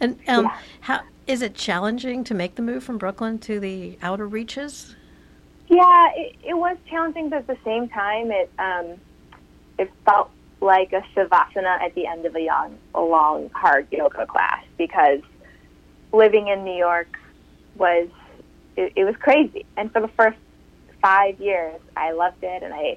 And 0.00 0.18
um, 0.28 0.44
yeah. 0.44 0.58
how 0.80 1.00
is 1.26 1.42
it 1.42 1.54
challenging 1.54 2.22
to 2.24 2.34
make 2.34 2.54
the 2.54 2.62
move 2.62 2.84
from 2.84 2.98
Brooklyn 2.98 3.38
to 3.40 3.58
the 3.58 3.98
outer 4.02 4.26
reaches? 4.26 4.94
Yeah, 5.68 6.10
it, 6.14 6.36
it 6.44 6.54
was 6.54 6.76
challenging, 6.88 7.30
but 7.30 7.38
at 7.38 7.46
the 7.46 7.58
same 7.64 7.88
time, 7.88 8.30
it 8.30 8.50
um, 8.58 8.94
it 9.78 9.90
felt 10.04 10.30
like 10.60 10.92
a 10.92 11.02
shavasana 11.14 11.80
at 11.80 11.94
the 11.94 12.06
end 12.06 12.24
of 12.24 12.34
a 12.34 12.40
young, 12.40 12.78
a 12.94 13.00
long, 13.00 13.50
hard 13.50 13.86
yoga 13.90 14.26
class 14.26 14.64
because 14.78 15.20
living 16.12 16.48
in 16.48 16.64
New 16.64 16.76
York 16.76 17.18
was 17.76 18.08
it, 18.76 18.92
it 18.96 19.04
was 19.04 19.16
crazy. 19.16 19.66
And 19.76 19.92
for 19.92 20.00
the 20.00 20.08
first 20.08 20.38
five 21.02 21.40
years, 21.40 21.80
I 21.96 22.12
loved 22.12 22.42
it, 22.42 22.62
and 22.62 22.72
I 22.72 22.96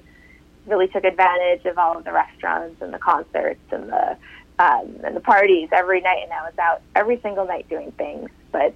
really 0.66 0.88
took 0.88 1.04
advantage 1.04 1.64
of 1.64 1.78
all 1.78 1.96
of 1.96 2.04
the 2.04 2.12
restaurants 2.12 2.80
and 2.82 2.92
the 2.92 2.98
concerts 2.98 3.60
and 3.70 3.88
the 3.90 4.16
um, 4.58 5.00
and 5.04 5.16
the 5.16 5.20
parties 5.20 5.70
every 5.72 6.02
night, 6.02 6.20
and 6.22 6.32
I 6.32 6.42
was 6.42 6.52
out 6.58 6.82
every 6.94 7.18
single 7.22 7.46
night 7.46 7.68
doing 7.70 7.92
things. 7.92 8.28
But 8.52 8.74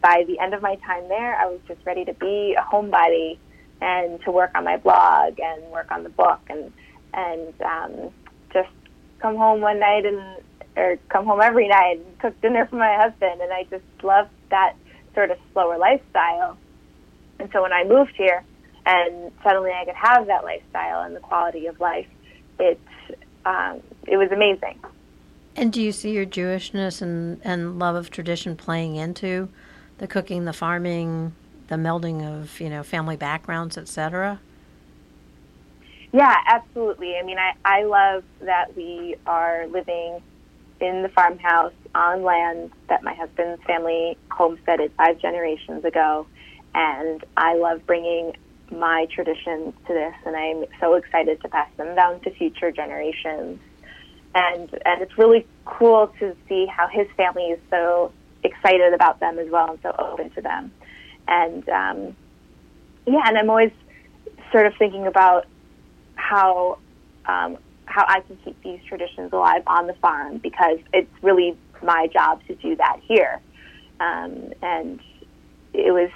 by 0.00 0.24
the 0.28 0.38
end 0.38 0.54
of 0.54 0.62
my 0.62 0.76
time 0.76 1.08
there, 1.08 1.34
I 1.34 1.46
was 1.46 1.58
just 1.66 1.84
ready 1.84 2.04
to 2.04 2.14
be 2.14 2.54
a 2.56 2.62
homebody 2.62 3.38
and 3.80 4.22
to 4.22 4.30
work 4.30 4.52
on 4.54 4.64
my 4.64 4.76
blog 4.76 5.40
and 5.40 5.62
work 5.72 5.90
on 5.90 6.04
the 6.04 6.08
book 6.08 6.40
and 6.48 6.72
and 7.12 7.52
um, 7.62 8.10
just 8.52 8.70
come 9.18 9.36
home 9.36 9.60
one 9.60 9.80
night 9.80 10.06
and 10.06 10.20
or 10.76 10.98
come 11.08 11.26
home 11.26 11.40
every 11.40 11.68
night 11.68 11.98
and 11.98 12.18
cook 12.20 12.40
dinner 12.40 12.66
for 12.66 12.76
my 12.76 12.96
husband. 12.96 13.40
And 13.40 13.52
I 13.52 13.64
just 13.64 13.84
loved 14.02 14.30
that 14.50 14.74
sort 15.14 15.30
of 15.30 15.38
slower 15.52 15.78
lifestyle. 15.78 16.56
And 17.38 17.48
so 17.52 17.62
when 17.62 17.72
I 17.72 17.84
moved 17.84 18.12
here, 18.16 18.44
and 18.86 19.32
suddenly 19.42 19.70
I 19.70 19.84
could 19.84 19.94
have 19.94 20.26
that 20.26 20.44
lifestyle 20.44 21.02
and 21.02 21.16
the 21.16 21.20
quality 21.20 21.66
of 21.66 21.80
life, 21.80 22.06
it 22.58 22.80
um, 23.44 23.80
it 24.06 24.16
was 24.16 24.30
amazing. 24.30 24.78
And 25.56 25.72
do 25.72 25.80
you 25.80 25.92
see 25.92 26.10
your 26.10 26.26
Jewishness 26.26 27.00
and, 27.00 27.40
and 27.44 27.78
love 27.78 27.94
of 27.94 28.10
tradition 28.10 28.56
playing 28.56 28.96
into 28.96 29.48
the 29.98 30.06
cooking, 30.06 30.44
the 30.44 30.52
farming, 30.52 31.32
the 31.68 31.76
melding 31.76 32.26
of 32.26 32.60
you 32.60 32.68
know 32.68 32.82
family 32.82 33.16
backgrounds, 33.16 33.78
etc.? 33.78 34.40
Yeah, 36.12 36.36
absolutely. 36.46 37.16
I 37.16 37.22
mean, 37.22 37.38
I, 37.38 37.54
I 37.64 37.82
love 37.84 38.22
that 38.40 38.76
we 38.76 39.16
are 39.26 39.66
living 39.66 40.22
in 40.80 41.02
the 41.02 41.08
farmhouse 41.08 41.72
on 41.94 42.22
land 42.22 42.70
that 42.88 43.02
my 43.02 43.14
husband's 43.14 43.62
family 43.64 44.16
homesteaded 44.30 44.92
five 44.96 45.18
generations 45.20 45.84
ago. 45.84 46.26
And 46.72 47.24
I 47.36 47.56
love 47.56 47.84
bringing 47.86 48.36
my 48.70 49.06
traditions 49.14 49.74
to 49.86 49.92
this, 49.92 50.14
and 50.26 50.36
I'm 50.36 50.64
so 50.80 50.94
excited 50.94 51.40
to 51.42 51.48
pass 51.48 51.68
them 51.76 51.94
down 51.94 52.20
to 52.20 52.30
future 52.30 52.70
generations. 52.70 53.60
And 54.34 54.68
and 54.84 55.02
it's 55.02 55.16
really 55.16 55.46
cool 55.64 56.12
to 56.18 56.36
see 56.48 56.66
how 56.66 56.88
his 56.88 57.06
family 57.16 57.44
is 57.44 57.60
so 57.70 58.12
excited 58.42 58.92
about 58.92 59.20
them 59.20 59.38
as 59.38 59.48
well 59.50 59.70
and 59.70 59.78
so 59.82 59.94
open 59.98 60.30
to 60.30 60.40
them. 60.40 60.72
And 61.28 61.68
um, 61.68 62.16
yeah, 63.06 63.22
and 63.26 63.38
I'm 63.38 63.48
always 63.48 63.72
sort 64.52 64.66
of 64.66 64.74
thinking 64.78 65.06
about 65.06 65.46
how 66.16 66.78
um, 67.26 67.58
how 67.86 68.04
I 68.08 68.20
can 68.20 68.36
keep 68.44 68.60
these 68.62 68.80
traditions 68.88 69.32
alive 69.32 69.62
on 69.66 69.86
the 69.86 69.94
farm 69.94 70.38
because 70.38 70.78
it's 70.92 71.10
really 71.22 71.56
my 71.82 72.08
job 72.12 72.40
to 72.48 72.54
do 72.56 72.76
that 72.76 73.00
here. 73.06 73.40
Um, 74.00 74.52
and 74.62 75.00
it 75.72 75.92
was 75.92 76.10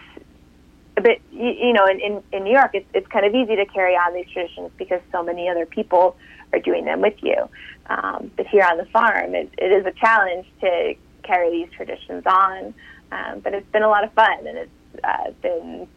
a 0.98 1.00
bit, 1.00 1.22
you, 1.32 1.48
you 1.48 1.72
know, 1.72 1.86
in, 1.86 2.00
in, 2.00 2.22
in 2.32 2.44
New 2.44 2.52
York, 2.52 2.72
it's, 2.74 2.86
it's 2.92 3.06
kind 3.06 3.24
of 3.24 3.34
easy 3.34 3.56
to 3.56 3.64
carry 3.66 3.94
on 3.94 4.14
these 4.14 4.26
traditions 4.30 4.70
because 4.76 5.00
so 5.10 5.22
many 5.22 5.48
other 5.48 5.64
people 5.64 6.16
are 6.52 6.58
doing 6.58 6.84
them 6.84 7.00
with 7.00 7.14
you. 7.22 7.48
Um, 7.86 8.30
but 8.36 8.46
here 8.46 8.64
on 8.64 8.76
the 8.76 8.84
farm, 8.86 9.34
it, 9.34 9.50
it 9.56 9.72
is 9.72 9.86
a 9.86 9.92
challenge 9.92 10.46
to 10.60 10.94
carry 11.22 11.50
these 11.50 11.72
traditions 11.72 12.24
on. 12.26 12.74
Um, 13.10 13.40
but 13.40 13.54
it's 13.54 13.70
been 13.70 13.82
a 13.82 13.88
lot 13.88 14.04
of 14.04 14.12
fun 14.12 14.46
and 14.46 14.58
it's 14.58 14.70
uh, 15.04 15.30
been 15.40 15.88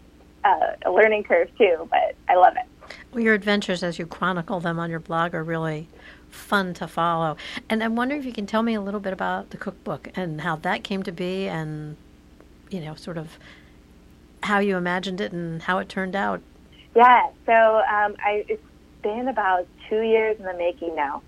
uh, 0.45 0.75
a 0.85 0.91
learning 0.91 1.23
curve 1.23 1.49
too, 1.57 1.87
but 1.89 2.15
I 2.29 2.35
love 2.35 2.53
it. 2.55 2.95
Well, 3.11 3.23
your 3.23 3.33
adventures 3.33 3.83
as 3.83 3.99
you 3.99 4.05
chronicle 4.05 4.59
them 4.59 4.79
on 4.79 4.89
your 4.89 4.99
blog 4.99 5.33
are 5.33 5.43
really 5.43 5.87
fun 6.29 6.73
to 6.75 6.87
follow. 6.87 7.35
And 7.69 7.83
I'm 7.83 7.95
wondering 7.95 8.21
if 8.21 8.25
you 8.25 8.33
can 8.33 8.45
tell 8.45 8.63
me 8.63 8.73
a 8.73 8.81
little 8.81 8.99
bit 8.99 9.13
about 9.13 9.49
the 9.49 9.57
cookbook 9.57 10.09
and 10.15 10.41
how 10.41 10.55
that 10.57 10.83
came 10.83 11.03
to 11.03 11.11
be 11.11 11.47
and, 11.47 11.97
you 12.69 12.79
know, 12.79 12.95
sort 12.95 13.17
of 13.17 13.37
how 14.43 14.59
you 14.59 14.77
imagined 14.77 15.21
it 15.21 15.31
and 15.31 15.61
how 15.61 15.77
it 15.79 15.89
turned 15.89 16.15
out. 16.15 16.41
Yeah, 16.95 17.29
so 17.45 17.53
um, 17.53 18.15
I, 18.23 18.45
it's 18.47 18.63
been 19.01 19.27
about 19.27 19.67
two 19.89 20.01
years 20.01 20.37
in 20.39 20.45
the 20.45 20.53
making 20.53 20.95
now. 20.95 21.21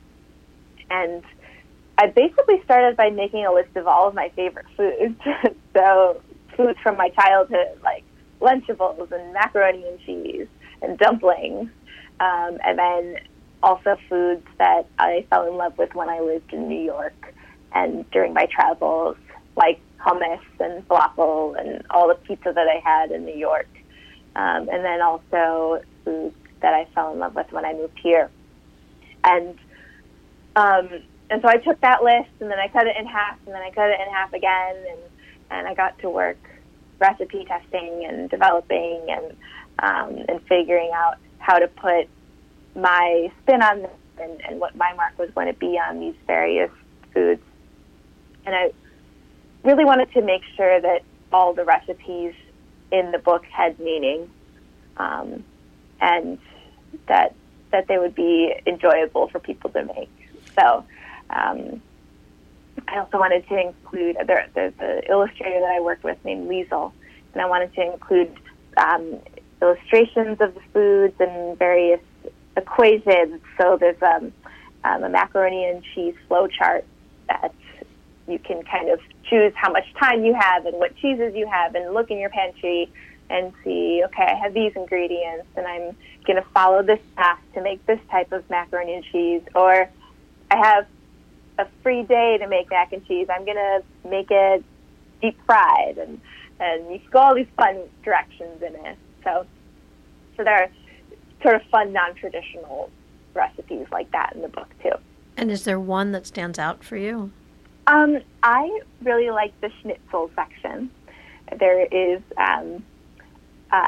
And 0.89 1.23
I 1.97 2.07
basically 2.07 2.61
started 2.63 2.97
by 2.97 3.09
making 3.09 3.45
a 3.45 3.53
list 3.53 3.75
of 3.75 3.87
all 3.87 4.07
of 4.07 4.13
my 4.13 4.29
favorite 4.35 4.65
foods. 4.75 5.19
so 5.73 6.21
foods 6.55 6.79
from 6.81 6.97
my 6.97 7.09
childhood, 7.09 7.79
like 7.83 8.03
Lunchables 8.41 9.11
and 9.11 9.33
macaroni 9.33 9.87
and 9.87 9.99
cheese 10.01 10.47
and 10.81 10.97
dumplings, 10.97 11.69
um, 12.19 12.57
and 12.63 12.77
then 12.77 13.17
also 13.61 13.95
foods 14.09 14.45
that 14.57 14.85
I 14.99 15.25
fell 15.29 15.47
in 15.47 15.55
love 15.55 15.77
with 15.77 15.95
when 15.95 16.09
I 16.09 16.19
lived 16.19 16.51
in 16.51 16.67
New 16.67 16.81
York 16.81 17.33
and 17.73 18.09
during 18.11 18.33
my 18.33 18.47
travels, 18.47 19.15
like 19.55 19.79
hummus 20.03 20.41
and 20.59 20.87
falafel 20.87 21.59
and 21.59 21.83
all 21.89 22.07
the 22.07 22.15
pizza 22.15 22.51
that 22.53 22.67
I 22.67 22.81
had 22.83 23.11
in 23.11 23.25
New 23.25 23.35
York, 23.35 23.69
um, 24.35 24.69
and 24.69 24.83
then 24.83 25.01
also 25.01 25.81
foods 26.03 26.35
that 26.61 26.73
I 26.73 26.85
fell 26.93 27.13
in 27.13 27.19
love 27.19 27.35
with 27.35 27.51
when 27.51 27.65
I 27.65 27.73
moved 27.73 27.99
here, 28.01 28.29
and 29.23 29.57
um, 30.55 30.89
and 31.29 31.41
so 31.41 31.47
I 31.47 31.57
took 31.57 31.79
that 31.81 32.03
list 32.03 32.29
and 32.39 32.51
then 32.51 32.59
I 32.59 32.67
cut 32.67 32.85
it 32.85 32.95
in 32.97 33.05
half 33.05 33.37
and 33.45 33.55
then 33.55 33.61
I 33.61 33.71
cut 33.71 33.89
it 33.89 33.99
in 33.99 34.13
half 34.13 34.33
again 34.33 34.75
and 34.89 34.99
and 35.49 35.67
I 35.67 35.73
got 35.73 35.97
to 35.99 36.09
work 36.09 36.37
recipe 36.99 37.45
testing 37.45 38.05
and 38.07 38.29
developing 38.29 39.01
and 39.09 39.35
um, 39.79 40.25
and 40.27 40.41
figuring 40.47 40.91
out 40.93 41.17
how 41.39 41.59
to 41.59 41.67
put 41.67 42.07
my 42.75 43.31
spin 43.41 43.61
on 43.61 43.81
this 43.81 43.91
and, 44.19 44.41
and 44.47 44.59
what 44.59 44.75
my 44.75 44.93
mark 44.93 45.17
was 45.17 45.29
going 45.31 45.47
to 45.47 45.59
be 45.59 45.79
on 45.79 45.99
these 45.99 46.15
various 46.27 46.71
foods. 47.13 47.41
And 48.45 48.55
I 48.55 48.71
really 49.63 49.85
wanted 49.85 50.11
to 50.13 50.21
make 50.21 50.43
sure 50.55 50.79
that 50.79 51.03
all 51.31 51.53
the 51.53 51.63
recipes 51.63 52.33
in 52.91 53.11
the 53.11 53.17
book 53.17 53.45
had 53.45 53.79
meaning 53.79 54.29
um, 54.97 55.43
and 55.99 56.37
that 57.07 57.35
that 57.71 57.87
they 57.87 57.97
would 57.97 58.13
be 58.13 58.53
enjoyable 58.67 59.27
for 59.29 59.39
people 59.39 59.69
to 59.71 59.83
make. 59.83 60.11
So 60.55 60.85
um, 61.31 61.81
I 62.87 62.99
also 62.99 63.17
wanted 63.17 63.47
to 63.49 63.59
include 63.59 64.17
there, 64.27 64.47
there's 64.53 64.73
an 64.79 65.01
illustrator 65.09 65.59
that 65.59 65.71
I 65.71 65.79
worked 65.79 66.03
with 66.03 66.23
named 66.23 66.47
Liesel, 66.47 66.91
and 67.33 67.41
I 67.41 67.47
wanted 67.47 67.73
to 67.73 67.93
include 67.93 68.31
um, 68.77 69.17
illustrations 69.59 70.39
of 70.39 70.53
the 70.53 70.61
foods 70.71 71.15
and 71.19 71.57
various 71.57 72.01
equations. 72.55 73.41
So 73.57 73.77
there's 73.79 74.01
um, 74.03 74.31
um, 74.83 75.03
a 75.03 75.09
macaroni 75.09 75.65
and 75.65 75.83
cheese 75.95 76.15
flow 76.27 76.47
chart 76.47 76.85
that 77.27 77.53
you 78.27 78.39
can 78.39 78.63
kind 78.63 78.89
of 78.89 78.99
choose 79.29 79.53
how 79.55 79.71
much 79.71 79.85
time 79.99 80.23
you 80.23 80.33
have 80.33 80.65
and 80.65 80.77
what 80.77 80.95
cheeses 80.97 81.33
you 81.35 81.47
have 81.47 81.75
and 81.75 81.93
look 81.93 82.09
in 82.09 82.17
your 82.17 82.29
pantry 82.29 82.91
and 83.29 83.53
see, 83.63 84.01
okay, 84.05 84.23
I 84.23 84.35
have 84.35 84.53
these 84.53 84.73
ingredients 84.75 85.47
and 85.55 85.65
I'm 85.65 85.95
going 86.25 86.41
to 86.41 86.47
follow 86.53 86.83
this 86.83 86.99
path 87.15 87.39
to 87.53 87.61
make 87.61 87.85
this 87.85 87.99
type 88.09 88.31
of 88.31 88.49
macaroni 88.49 88.95
and 88.95 89.03
cheese. 89.05 89.41
Or 89.55 89.89
I 90.51 90.57
have 90.57 90.87
a 91.59 91.67
free 91.81 92.03
day 92.03 92.37
to 92.39 92.47
make 92.47 92.69
mac 92.69 92.93
and 92.93 93.05
cheese. 93.07 93.27
I'm 93.29 93.45
going 93.45 93.57
to 93.57 93.83
make 94.09 94.27
it 94.29 94.63
deep 95.21 95.39
fried 95.45 95.97
and, 95.97 96.19
and 96.59 96.91
you 96.91 96.99
can 96.99 97.09
go 97.11 97.19
all 97.19 97.35
these 97.35 97.47
fun 97.57 97.81
directions 98.03 98.61
in 98.61 98.75
it. 98.85 98.97
So, 99.23 99.45
so 100.37 100.43
there 100.43 100.63
are 100.63 100.69
sort 101.41 101.55
of 101.55 101.63
fun, 101.69 101.93
non-traditional 101.93 102.89
recipes 103.33 103.87
like 103.91 104.11
that 104.11 104.33
in 104.35 104.41
the 104.41 104.47
book 104.47 104.69
too. 104.81 104.91
And 105.35 105.49
is 105.51 105.63
there 105.63 105.79
one 105.79 106.11
that 106.11 106.27
stands 106.27 106.59
out 106.59 106.83
for 106.83 106.95
you? 106.97 107.31
Um, 107.87 108.19
I 108.41 108.79
really 109.03 109.29
like 109.31 109.53
the 109.61 109.69
schnitzel 109.81 110.31
section. 110.35 110.89
There 111.59 111.85
is 111.85 112.21
um, 112.37 112.83
uh, 113.71 113.87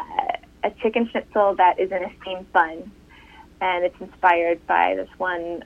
a 0.63 0.71
chicken 0.81 1.07
schnitzel 1.09 1.55
that 1.55 1.79
is 1.79 1.91
in 1.91 2.03
a 2.03 2.11
steamed 2.21 2.51
bun, 2.51 2.91
and 3.61 3.85
it's 3.85 3.95
inspired 3.99 4.65
by 4.67 4.95
this 4.95 5.09
one 5.17 5.63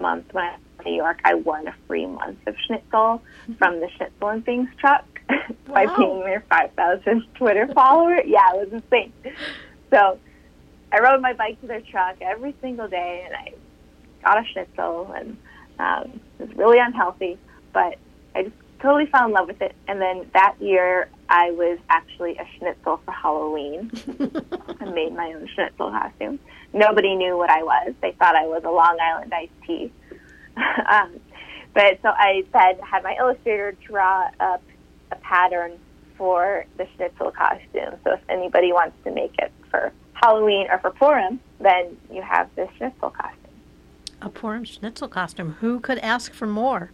month 0.00 0.26
when 0.32 0.44
I 0.44 0.50
was 0.52 0.60
in 0.86 0.92
New 0.92 0.96
York. 0.96 1.18
I 1.24 1.34
won 1.34 1.68
a 1.68 1.74
free 1.86 2.06
month 2.06 2.38
of 2.46 2.54
schnitzel 2.66 3.22
from 3.58 3.80
the 3.80 3.88
Schnitzel 3.96 4.28
and 4.28 4.44
Things 4.44 4.68
truck 4.80 5.04
by 5.66 5.86
Wow. 5.86 5.94
being 5.96 6.20
their 6.20 6.44
5,000 6.48 7.22
Twitter 7.34 7.68
follower. 7.74 8.22
Yeah, 8.24 8.52
it 8.54 8.70
was 8.70 8.82
insane. 8.82 9.12
So 9.90 10.18
I 10.92 11.00
rode 11.00 11.20
my 11.20 11.34
bike 11.34 11.60
to 11.60 11.66
their 11.66 11.82
truck 11.82 12.16
every 12.20 12.54
single 12.62 12.88
day, 12.88 13.26
and 13.26 13.34
I 13.34 13.52
got 14.24 14.42
a 14.42 14.46
schnitzel, 14.52 15.12
and 15.16 15.36
um, 15.78 16.20
it 16.38 16.48
was 16.48 16.56
really 16.56 16.78
unhealthy, 16.78 17.38
but 17.76 17.98
I 18.34 18.44
just 18.44 18.56
totally 18.80 19.04
fell 19.04 19.26
in 19.26 19.32
love 19.32 19.48
with 19.48 19.60
it. 19.60 19.74
And 19.86 20.00
then 20.00 20.30
that 20.32 20.54
year, 20.60 21.10
I 21.28 21.50
was 21.50 21.78
actually 21.90 22.38
a 22.38 22.46
schnitzel 22.56 23.02
for 23.04 23.12
Halloween. 23.12 23.90
I 24.80 24.86
made 24.86 25.14
my 25.14 25.34
own 25.34 25.46
schnitzel 25.54 25.90
costume. 25.90 26.38
Nobody 26.72 27.14
knew 27.16 27.36
what 27.36 27.50
I 27.50 27.62
was. 27.62 27.92
They 28.00 28.12
thought 28.12 28.34
I 28.34 28.46
was 28.46 28.62
a 28.64 28.70
Long 28.70 28.96
Island 28.98 29.34
iced 29.34 29.52
tea. 29.66 29.92
um, 30.90 31.20
but 31.74 31.98
so 32.00 32.08
I 32.08 32.44
said, 32.50 32.80
had 32.80 33.02
my 33.02 33.14
illustrator 33.20 33.72
draw 33.86 34.30
up 34.40 34.62
a 35.12 35.16
pattern 35.16 35.78
for 36.16 36.64
the 36.78 36.88
schnitzel 36.96 37.32
costume. 37.32 38.00
So 38.04 38.14
if 38.14 38.20
anybody 38.30 38.72
wants 38.72 38.96
to 39.04 39.10
make 39.10 39.34
it 39.38 39.52
for 39.70 39.92
Halloween 40.14 40.68
or 40.70 40.78
for 40.78 40.92
Purim, 40.92 41.40
then 41.60 41.98
you 42.10 42.22
have 42.22 42.48
this 42.56 42.70
schnitzel 42.78 43.10
costume. 43.10 43.46
A 44.22 44.30
Purim 44.30 44.64
Schnitzel 44.64 45.08
costume. 45.08 45.56
Who 45.60 45.78
could 45.78 45.98
ask 45.98 46.32
for 46.32 46.46
more? 46.46 46.90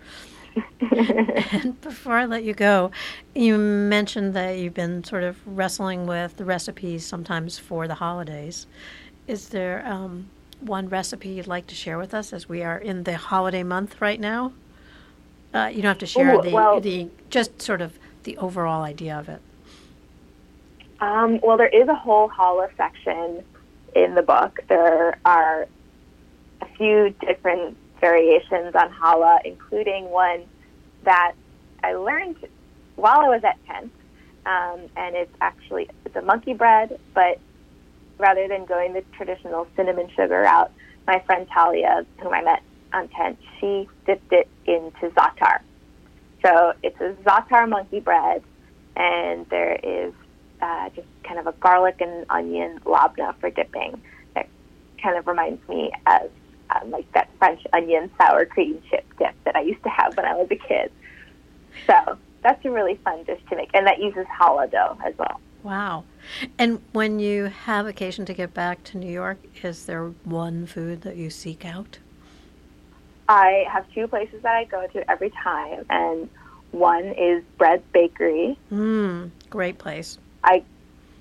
and 0.91 1.81
before 1.81 2.15
I 2.15 2.27
let 2.27 2.45
you 2.45 2.55
go, 2.55 2.91
you 3.35 3.57
mentioned 3.57 4.35
that 4.35 4.59
you've 4.59 4.75
been 4.75 5.05
sort 5.05 5.23
of 5.23 5.37
wrestling 5.47 6.07
with 6.07 6.37
the 6.37 6.45
recipes 6.45 7.07
sometimes 7.07 7.59
for 7.59 7.89
the 7.89 7.95
holidays. 7.95 8.67
Is 9.27 9.51
there 9.51 9.87
um, 9.87 10.29
one 10.61 10.89
recipe 10.89 11.31
you'd 11.31 11.47
like 11.47 11.67
to 11.69 11.75
share 11.75 11.99
with 11.99 12.15
us 12.15 12.33
as 12.33 12.49
we 12.49 12.63
are 12.63 12.79
in 12.79 13.05
the 13.05 13.17
holiday 13.17 13.63
month 13.63 14.01
right 14.01 14.21
now? 14.21 14.53
Uh, 15.55 15.71
you 15.73 15.83
don't 15.83 15.91
have 15.91 15.99
to 15.99 16.07
share 16.07 16.35
Ooh, 16.39 16.43
the, 16.43 16.51
well- 16.51 16.81
the 16.81 17.09
just 17.31 17.61
sort 17.61 17.81
of 17.81 17.99
the 18.25 18.37
overall 18.39 18.83
idea 18.83 19.17
of 19.19 19.29
it. 19.29 19.41
Um, 21.01 21.41
well, 21.43 21.57
there 21.57 21.67
is 21.67 21.89
a 21.89 21.97
whole 21.97 22.29
challah 22.31 22.69
section 22.77 23.43
in 23.97 24.15
the 24.15 24.23
book. 24.23 24.61
There 24.69 25.19
are 25.25 25.67
a 26.61 26.67
few 26.77 27.13
different 27.27 27.77
variations 28.03 28.75
on 28.75 28.93
challah, 28.93 29.39
including 29.47 30.11
one 30.11 30.43
that 31.05 31.33
I 31.83 31.95
learned 31.95 32.37
while 32.97 33.21
I 33.21 33.29
was 33.29 33.43
at 33.45 33.57
Tent, 33.67 33.93
um, 34.45 34.81
and 34.97 35.17
it's 35.17 35.33
actually 35.41 35.89
it's 36.05 36.17
a 36.17 36.21
monkey 36.21 36.53
bread, 36.53 36.99
but 37.15 37.39
rather 38.19 38.47
than 38.49 38.67
going 38.67 38.93
the 38.93 39.03
traditional 39.17 39.67
cinnamon 39.77 40.11
sugar 40.15 40.43
route, 40.43 40.71
my 41.07 41.21
friend 41.21 41.47
Talia, 41.55 42.05
whom 42.19 42.35
I 42.35 42.43
met 42.43 42.63
on 42.93 43.09
Tent, 43.09 43.39
she 43.59 43.89
dipped 44.05 44.33
it 44.33 44.49
into 44.67 45.09
za'atar. 45.15 45.61
So 46.45 46.75
it's 46.83 47.01
a 47.01 47.15
za'atar 47.25 47.69
monkey 47.69 48.01
bread, 48.01 48.43
and 48.97 49.49
there 49.49 49.79
is 49.83 50.13
uh, 50.61 50.91
just 50.91 51.07
kind 51.25 51.39
of 51.39 51.47
a 51.47 51.53
garlic 51.53 52.01
and 52.01 52.27
onion 52.31 52.81
labna 52.85 53.35
for 53.41 53.49
dipping. 53.49 54.03
That 54.35 54.49
kind 55.03 55.17
of 55.17 55.27
reminds 55.27 55.67
me 55.69 55.93
of 56.07 56.31
um, 56.75 56.91
like 56.91 57.11
that 57.13 57.29
French 57.39 57.61
onion 57.73 58.11
sour 58.19 58.45
cream 58.45 58.83
chip 58.91 59.05
dip 59.19 59.35
that 59.45 59.57
I 59.57 59.63
used 59.63 59.83
to 59.83 59.89
have 59.89 60.17
when 60.17 60.27
I 60.27 60.35
was 60.35 60.49
a 60.51 60.57
kid. 60.57 60.91
So 61.87 62.19
that's 62.43 62.65
a 62.65 62.71
really 62.71 62.97
fun 63.05 63.25
dish 63.25 63.41
to 63.51 63.57
make, 63.57 63.71
and 63.75 63.87
that 63.87 63.99
uses 63.99 64.27
challah 64.39 64.71
dough 64.71 64.99
as 65.05 65.15
well. 65.19 65.41
Wow. 65.63 66.05
And 66.59 66.81
when 66.93 67.21
you 67.21 67.45
have 67.45 67.87
occasion 67.87 68.25
to 68.27 68.35
get 68.35 68.53
back 68.53 68.83
to 68.85 68.99
New 68.99 69.11
York, 69.11 69.39
is 69.63 69.87
there 69.87 70.07
one 70.25 70.67
food 70.67 71.03
that 71.03 71.17
you 71.17 71.31
seek 71.31 71.65
out? 71.65 71.99
I 73.29 73.65
have 73.71 73.87
two 73.93 74.09
places 74.09 74.43
that 74.43 74.55
I 74.55 74.65
go 74.65 74.87
to 74.89 75.11
every 75.11 75.31
time, 75.31 75.87
and 75.89 76.29
one 76.73 77.05
is 77.07 77.45
Breads 77.59 77.85
Bakery. 77.93 78.59
Mmm, 78.73 79.31
great 79.51 79.79
place. 79.79 80.19
I, 80.43 80.65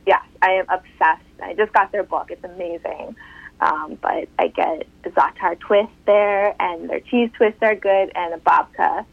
yes, 0.08 0.24
I 0.42 0.54
am 0.54 0.66
obsessed. 0.70 1.24
I 1.44 1.54
just 1.54 1.72
got 1.74 1.92
their 1.92 2.04
book; 2.04 2.32
it's 2.32 2.44
amazing. 2.44 3.16
Um, 3.62 3.98
but 4.02 4.28
I 4.40 4.48
get 4.48 4.88
a 5.06 5.10
za'atar 5.10 5.60
twist 5.60 5.92
there, 6.06 6.56
and 6.60 6.90
their 6.90 7.00
cheese 7.00 7.30
twists 7.38 7.62
are 7.62 7.76
good, 7.76 8.12
and 8.16 8.34
a 8.34 8.38
babka. 8.38 9.06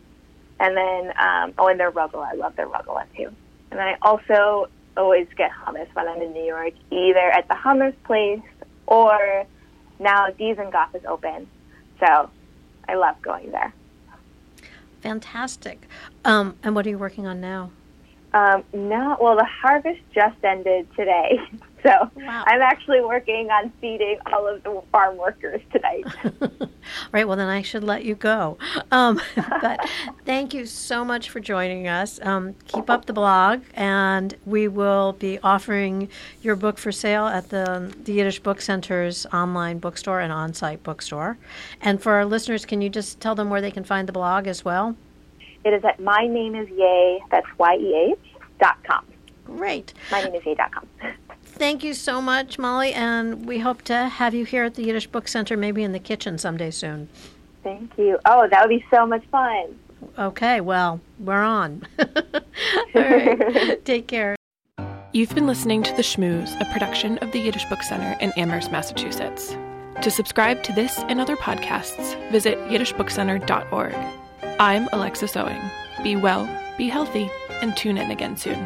And 0.58 0.76
then, 0.76 1.12
um, 1.18 1.54
oh, 1.58 1.68
and 1.68 1.78
their 1.78 1.92
rugelach. 1.92 2.32
I 2.32 2.34
love 2.34 2.56
their 2.56 2.66
rugelach 2.66 3.06
too. 3.16 3.30
And 3.70 3.78
then 3.78 3.86
I 3.86 3.96
also 4.02 4.68
always 4.96 5.28
get 5.36 5.50
hummus 5.52 5.86
when 5.94 6.08
I'm 6.08 6.20
in 6.20 6.32
New 6.32 6.44
York, 6.44 6.72
either 6.90 7.30
at 7.30 7.46
the 7.48 7.54
hummus 7.54 7.94
place 8.04 8.40
or 8.86 9.44
now 9.98 10.28
Dizengoff 10.28 10.94
is 10.94 11.04
open. 11.04 11.46
So 12.00 12.30
I 12.88 12.94
love 12.94 13.20
going 13.22 13.50
there. 13.52 13.72
Fantastic. 15.00 15.86
Um, 16.24 16.56
and 16.62 16.74
what 16.74 16.86
are 16.86 16.90
you 16.90 16.98
working 16.98 17.26
on 17.26 17.40
now? 17.40 17.70
Um, 18.34 18.64
no, 18.72 19.16
well, 19.20 19.36
the 19.36 19.44
harvest 19.44 20.00
just 20.14 20.36
ended 20.44 20.86
today, 20.96 21.40
so 21.82 22.10
Wow. 22.16 22.44
I'm 22.46 22.60
actually 22.60 23.00
working 23.00 23.50
on 23.50 23.72
feeding 23.80 24.18
all 24.32 24.46
of 24.46 24.62
the 24.62 24.82
farm 24.92 25.16
workers 25.16 25.60
tonight. 25.72 26.04
right, 27.12 27.26
well, 27.26 27.36
then 27.36 27.48
I 27.48 27.62
should 27.62 27.84
let 27.84 28.04
you 28.04 28.14
go. 28.14 28.58
Um, 28.90 29.20
but 29.36 29.88
thank 30.24 30.54
you 30.54 30.66
so 30.66 31.04
much 31.04 31.30
for 31.30 31.40
joining 31.40 31.88
us. 31.88 32.20
Um, 32.22 32.54
keep 32.66 32.90
up 32.90 33.06
the 33.06 33.12
blog, 33.12 33.62
and 33.74 34.34
we 34.46 34.68
will 34.68 35.12
be 35.14 35.38
offering 35.40 36.08
your 36.42 36.56
book 36.56 36.78
for 36.78 36.92
sale 36.92 37.26
at 37.26 37.50
the, 37.50 37.94
the 38.04 38.12
Yiddish 38.12 38.40
Book 38.40 38.60
Center's 38.60 39.26
online 39.26 39.78
bookstore 39.78 40.20
and 40.20 40.32
on 40.32 40.54
site 40.54 40.82
bookstore. 40.82 41.38
And 41.80 42.02
for 42.02 42.12
our 42.12 42.24
listeners, 42.24 42.64
can 42.64 42.82
you 42.82 42.88
just 42.88 43.20
tell 43.20 43.34
them 43.34 43.50
where 43.50 43.60
they 43.60 43.70
can 43.70 43.84
find 43.84 44.08
the 44.08 44.12
blog 44.12 44.46
as 44.46 44.64
well? 44.64 44.96
it 45.64 45.72
is 45.72 45.84
at 45.84 46.00
my 46.00 46.26
name 46.26 46.54
is 46.54 46.68
Yeh. 46.70 47.18
That's 47.30 47.46
y 47.58 47.74
e 47.76 48.12
h 48.12 48.18
dot 48.58 48.82
com. 48.84 49.04
Great. 49.44 49.94
My 50.10 50.22
name 50.22 50.34
is 50.34 50.44
Yeh 50.46 50.54
dot 50.54 50.72
com. 50.72 50.86
Thank 51.58 51.82
you 51.82 51.92
so 51.92 52.20
much, 52.20 52.56
Molly, 52.56 52.92
and 52.92 53.44
we 53.44 53.58
hope 53.58 53.82
to 53.82 54.08
have 54.08 54.32
you 54.32 54.44
here 54.44 54.62
at 54.64 54.74
the 54.74 54.84
Yiddish 54.84 55.08
Book 55.08 55.26
Center, 55.26 55.56
maybe 55.56 55.82
in 55.82 55.90
the 55.90 55.98
kitchen 55.98 56.38
someday 56.38 56.70
soon. 56.70 57.08
Thank 57.64 57.98
you. 57.98 58.16
Oh, 58.26 58.46
that 58.48 58.62
would 58.62 58.70
be 58.70 58.84
so 58.92 59.04
much 59.04 59.24
fun. 59.26 59.76
Okay, 60.16 60.60
well, 60.60 61.00
we're 61.18 61.42
on. 61.42 61.82
All 61.98 62.06
right. 62.94 63.78
Take 63.84 64.06
care. 64.06 64.36
You've 65.12 65.34
been 65.34 65.48
listening 65.48 65.82
to 65.82 65.92
The 65.94 66.02
Schmooze, 66.02 66.60
a 66.60 66.72
production 66.72 67.18
of 67.18 67.32
the 67.32 67.40
Yiddish 67.40 67.64
Book 67.64 67.82
Center 67.82 68.16
in 68.20 68.32
Amherst, 68.36 68.70
Massachusetts. 68.70 69.56
To 70.02 70.10
subscribe 70.12 70.62
to 70.62 70.72
this 70.72 70.98
and 71.08 71.20
other 71.20 71.36
podcasts, 71.36 72.14
visit 72.30 72.56
yiddishbookcenter.org. 72.68 73.96
I'm 74.60 74.88
Alexa 74.92 75.26
Sewing. 75.26 75.60
Be 76.04 76.14
well, 76.14 76.48
be 76.78 76.88
healthy, 76.88 77.28
and 77.62 77.76
tune 77.76 77.98
in 77.98 78.12
again 78.12 78.36
soon. 78.36 78.64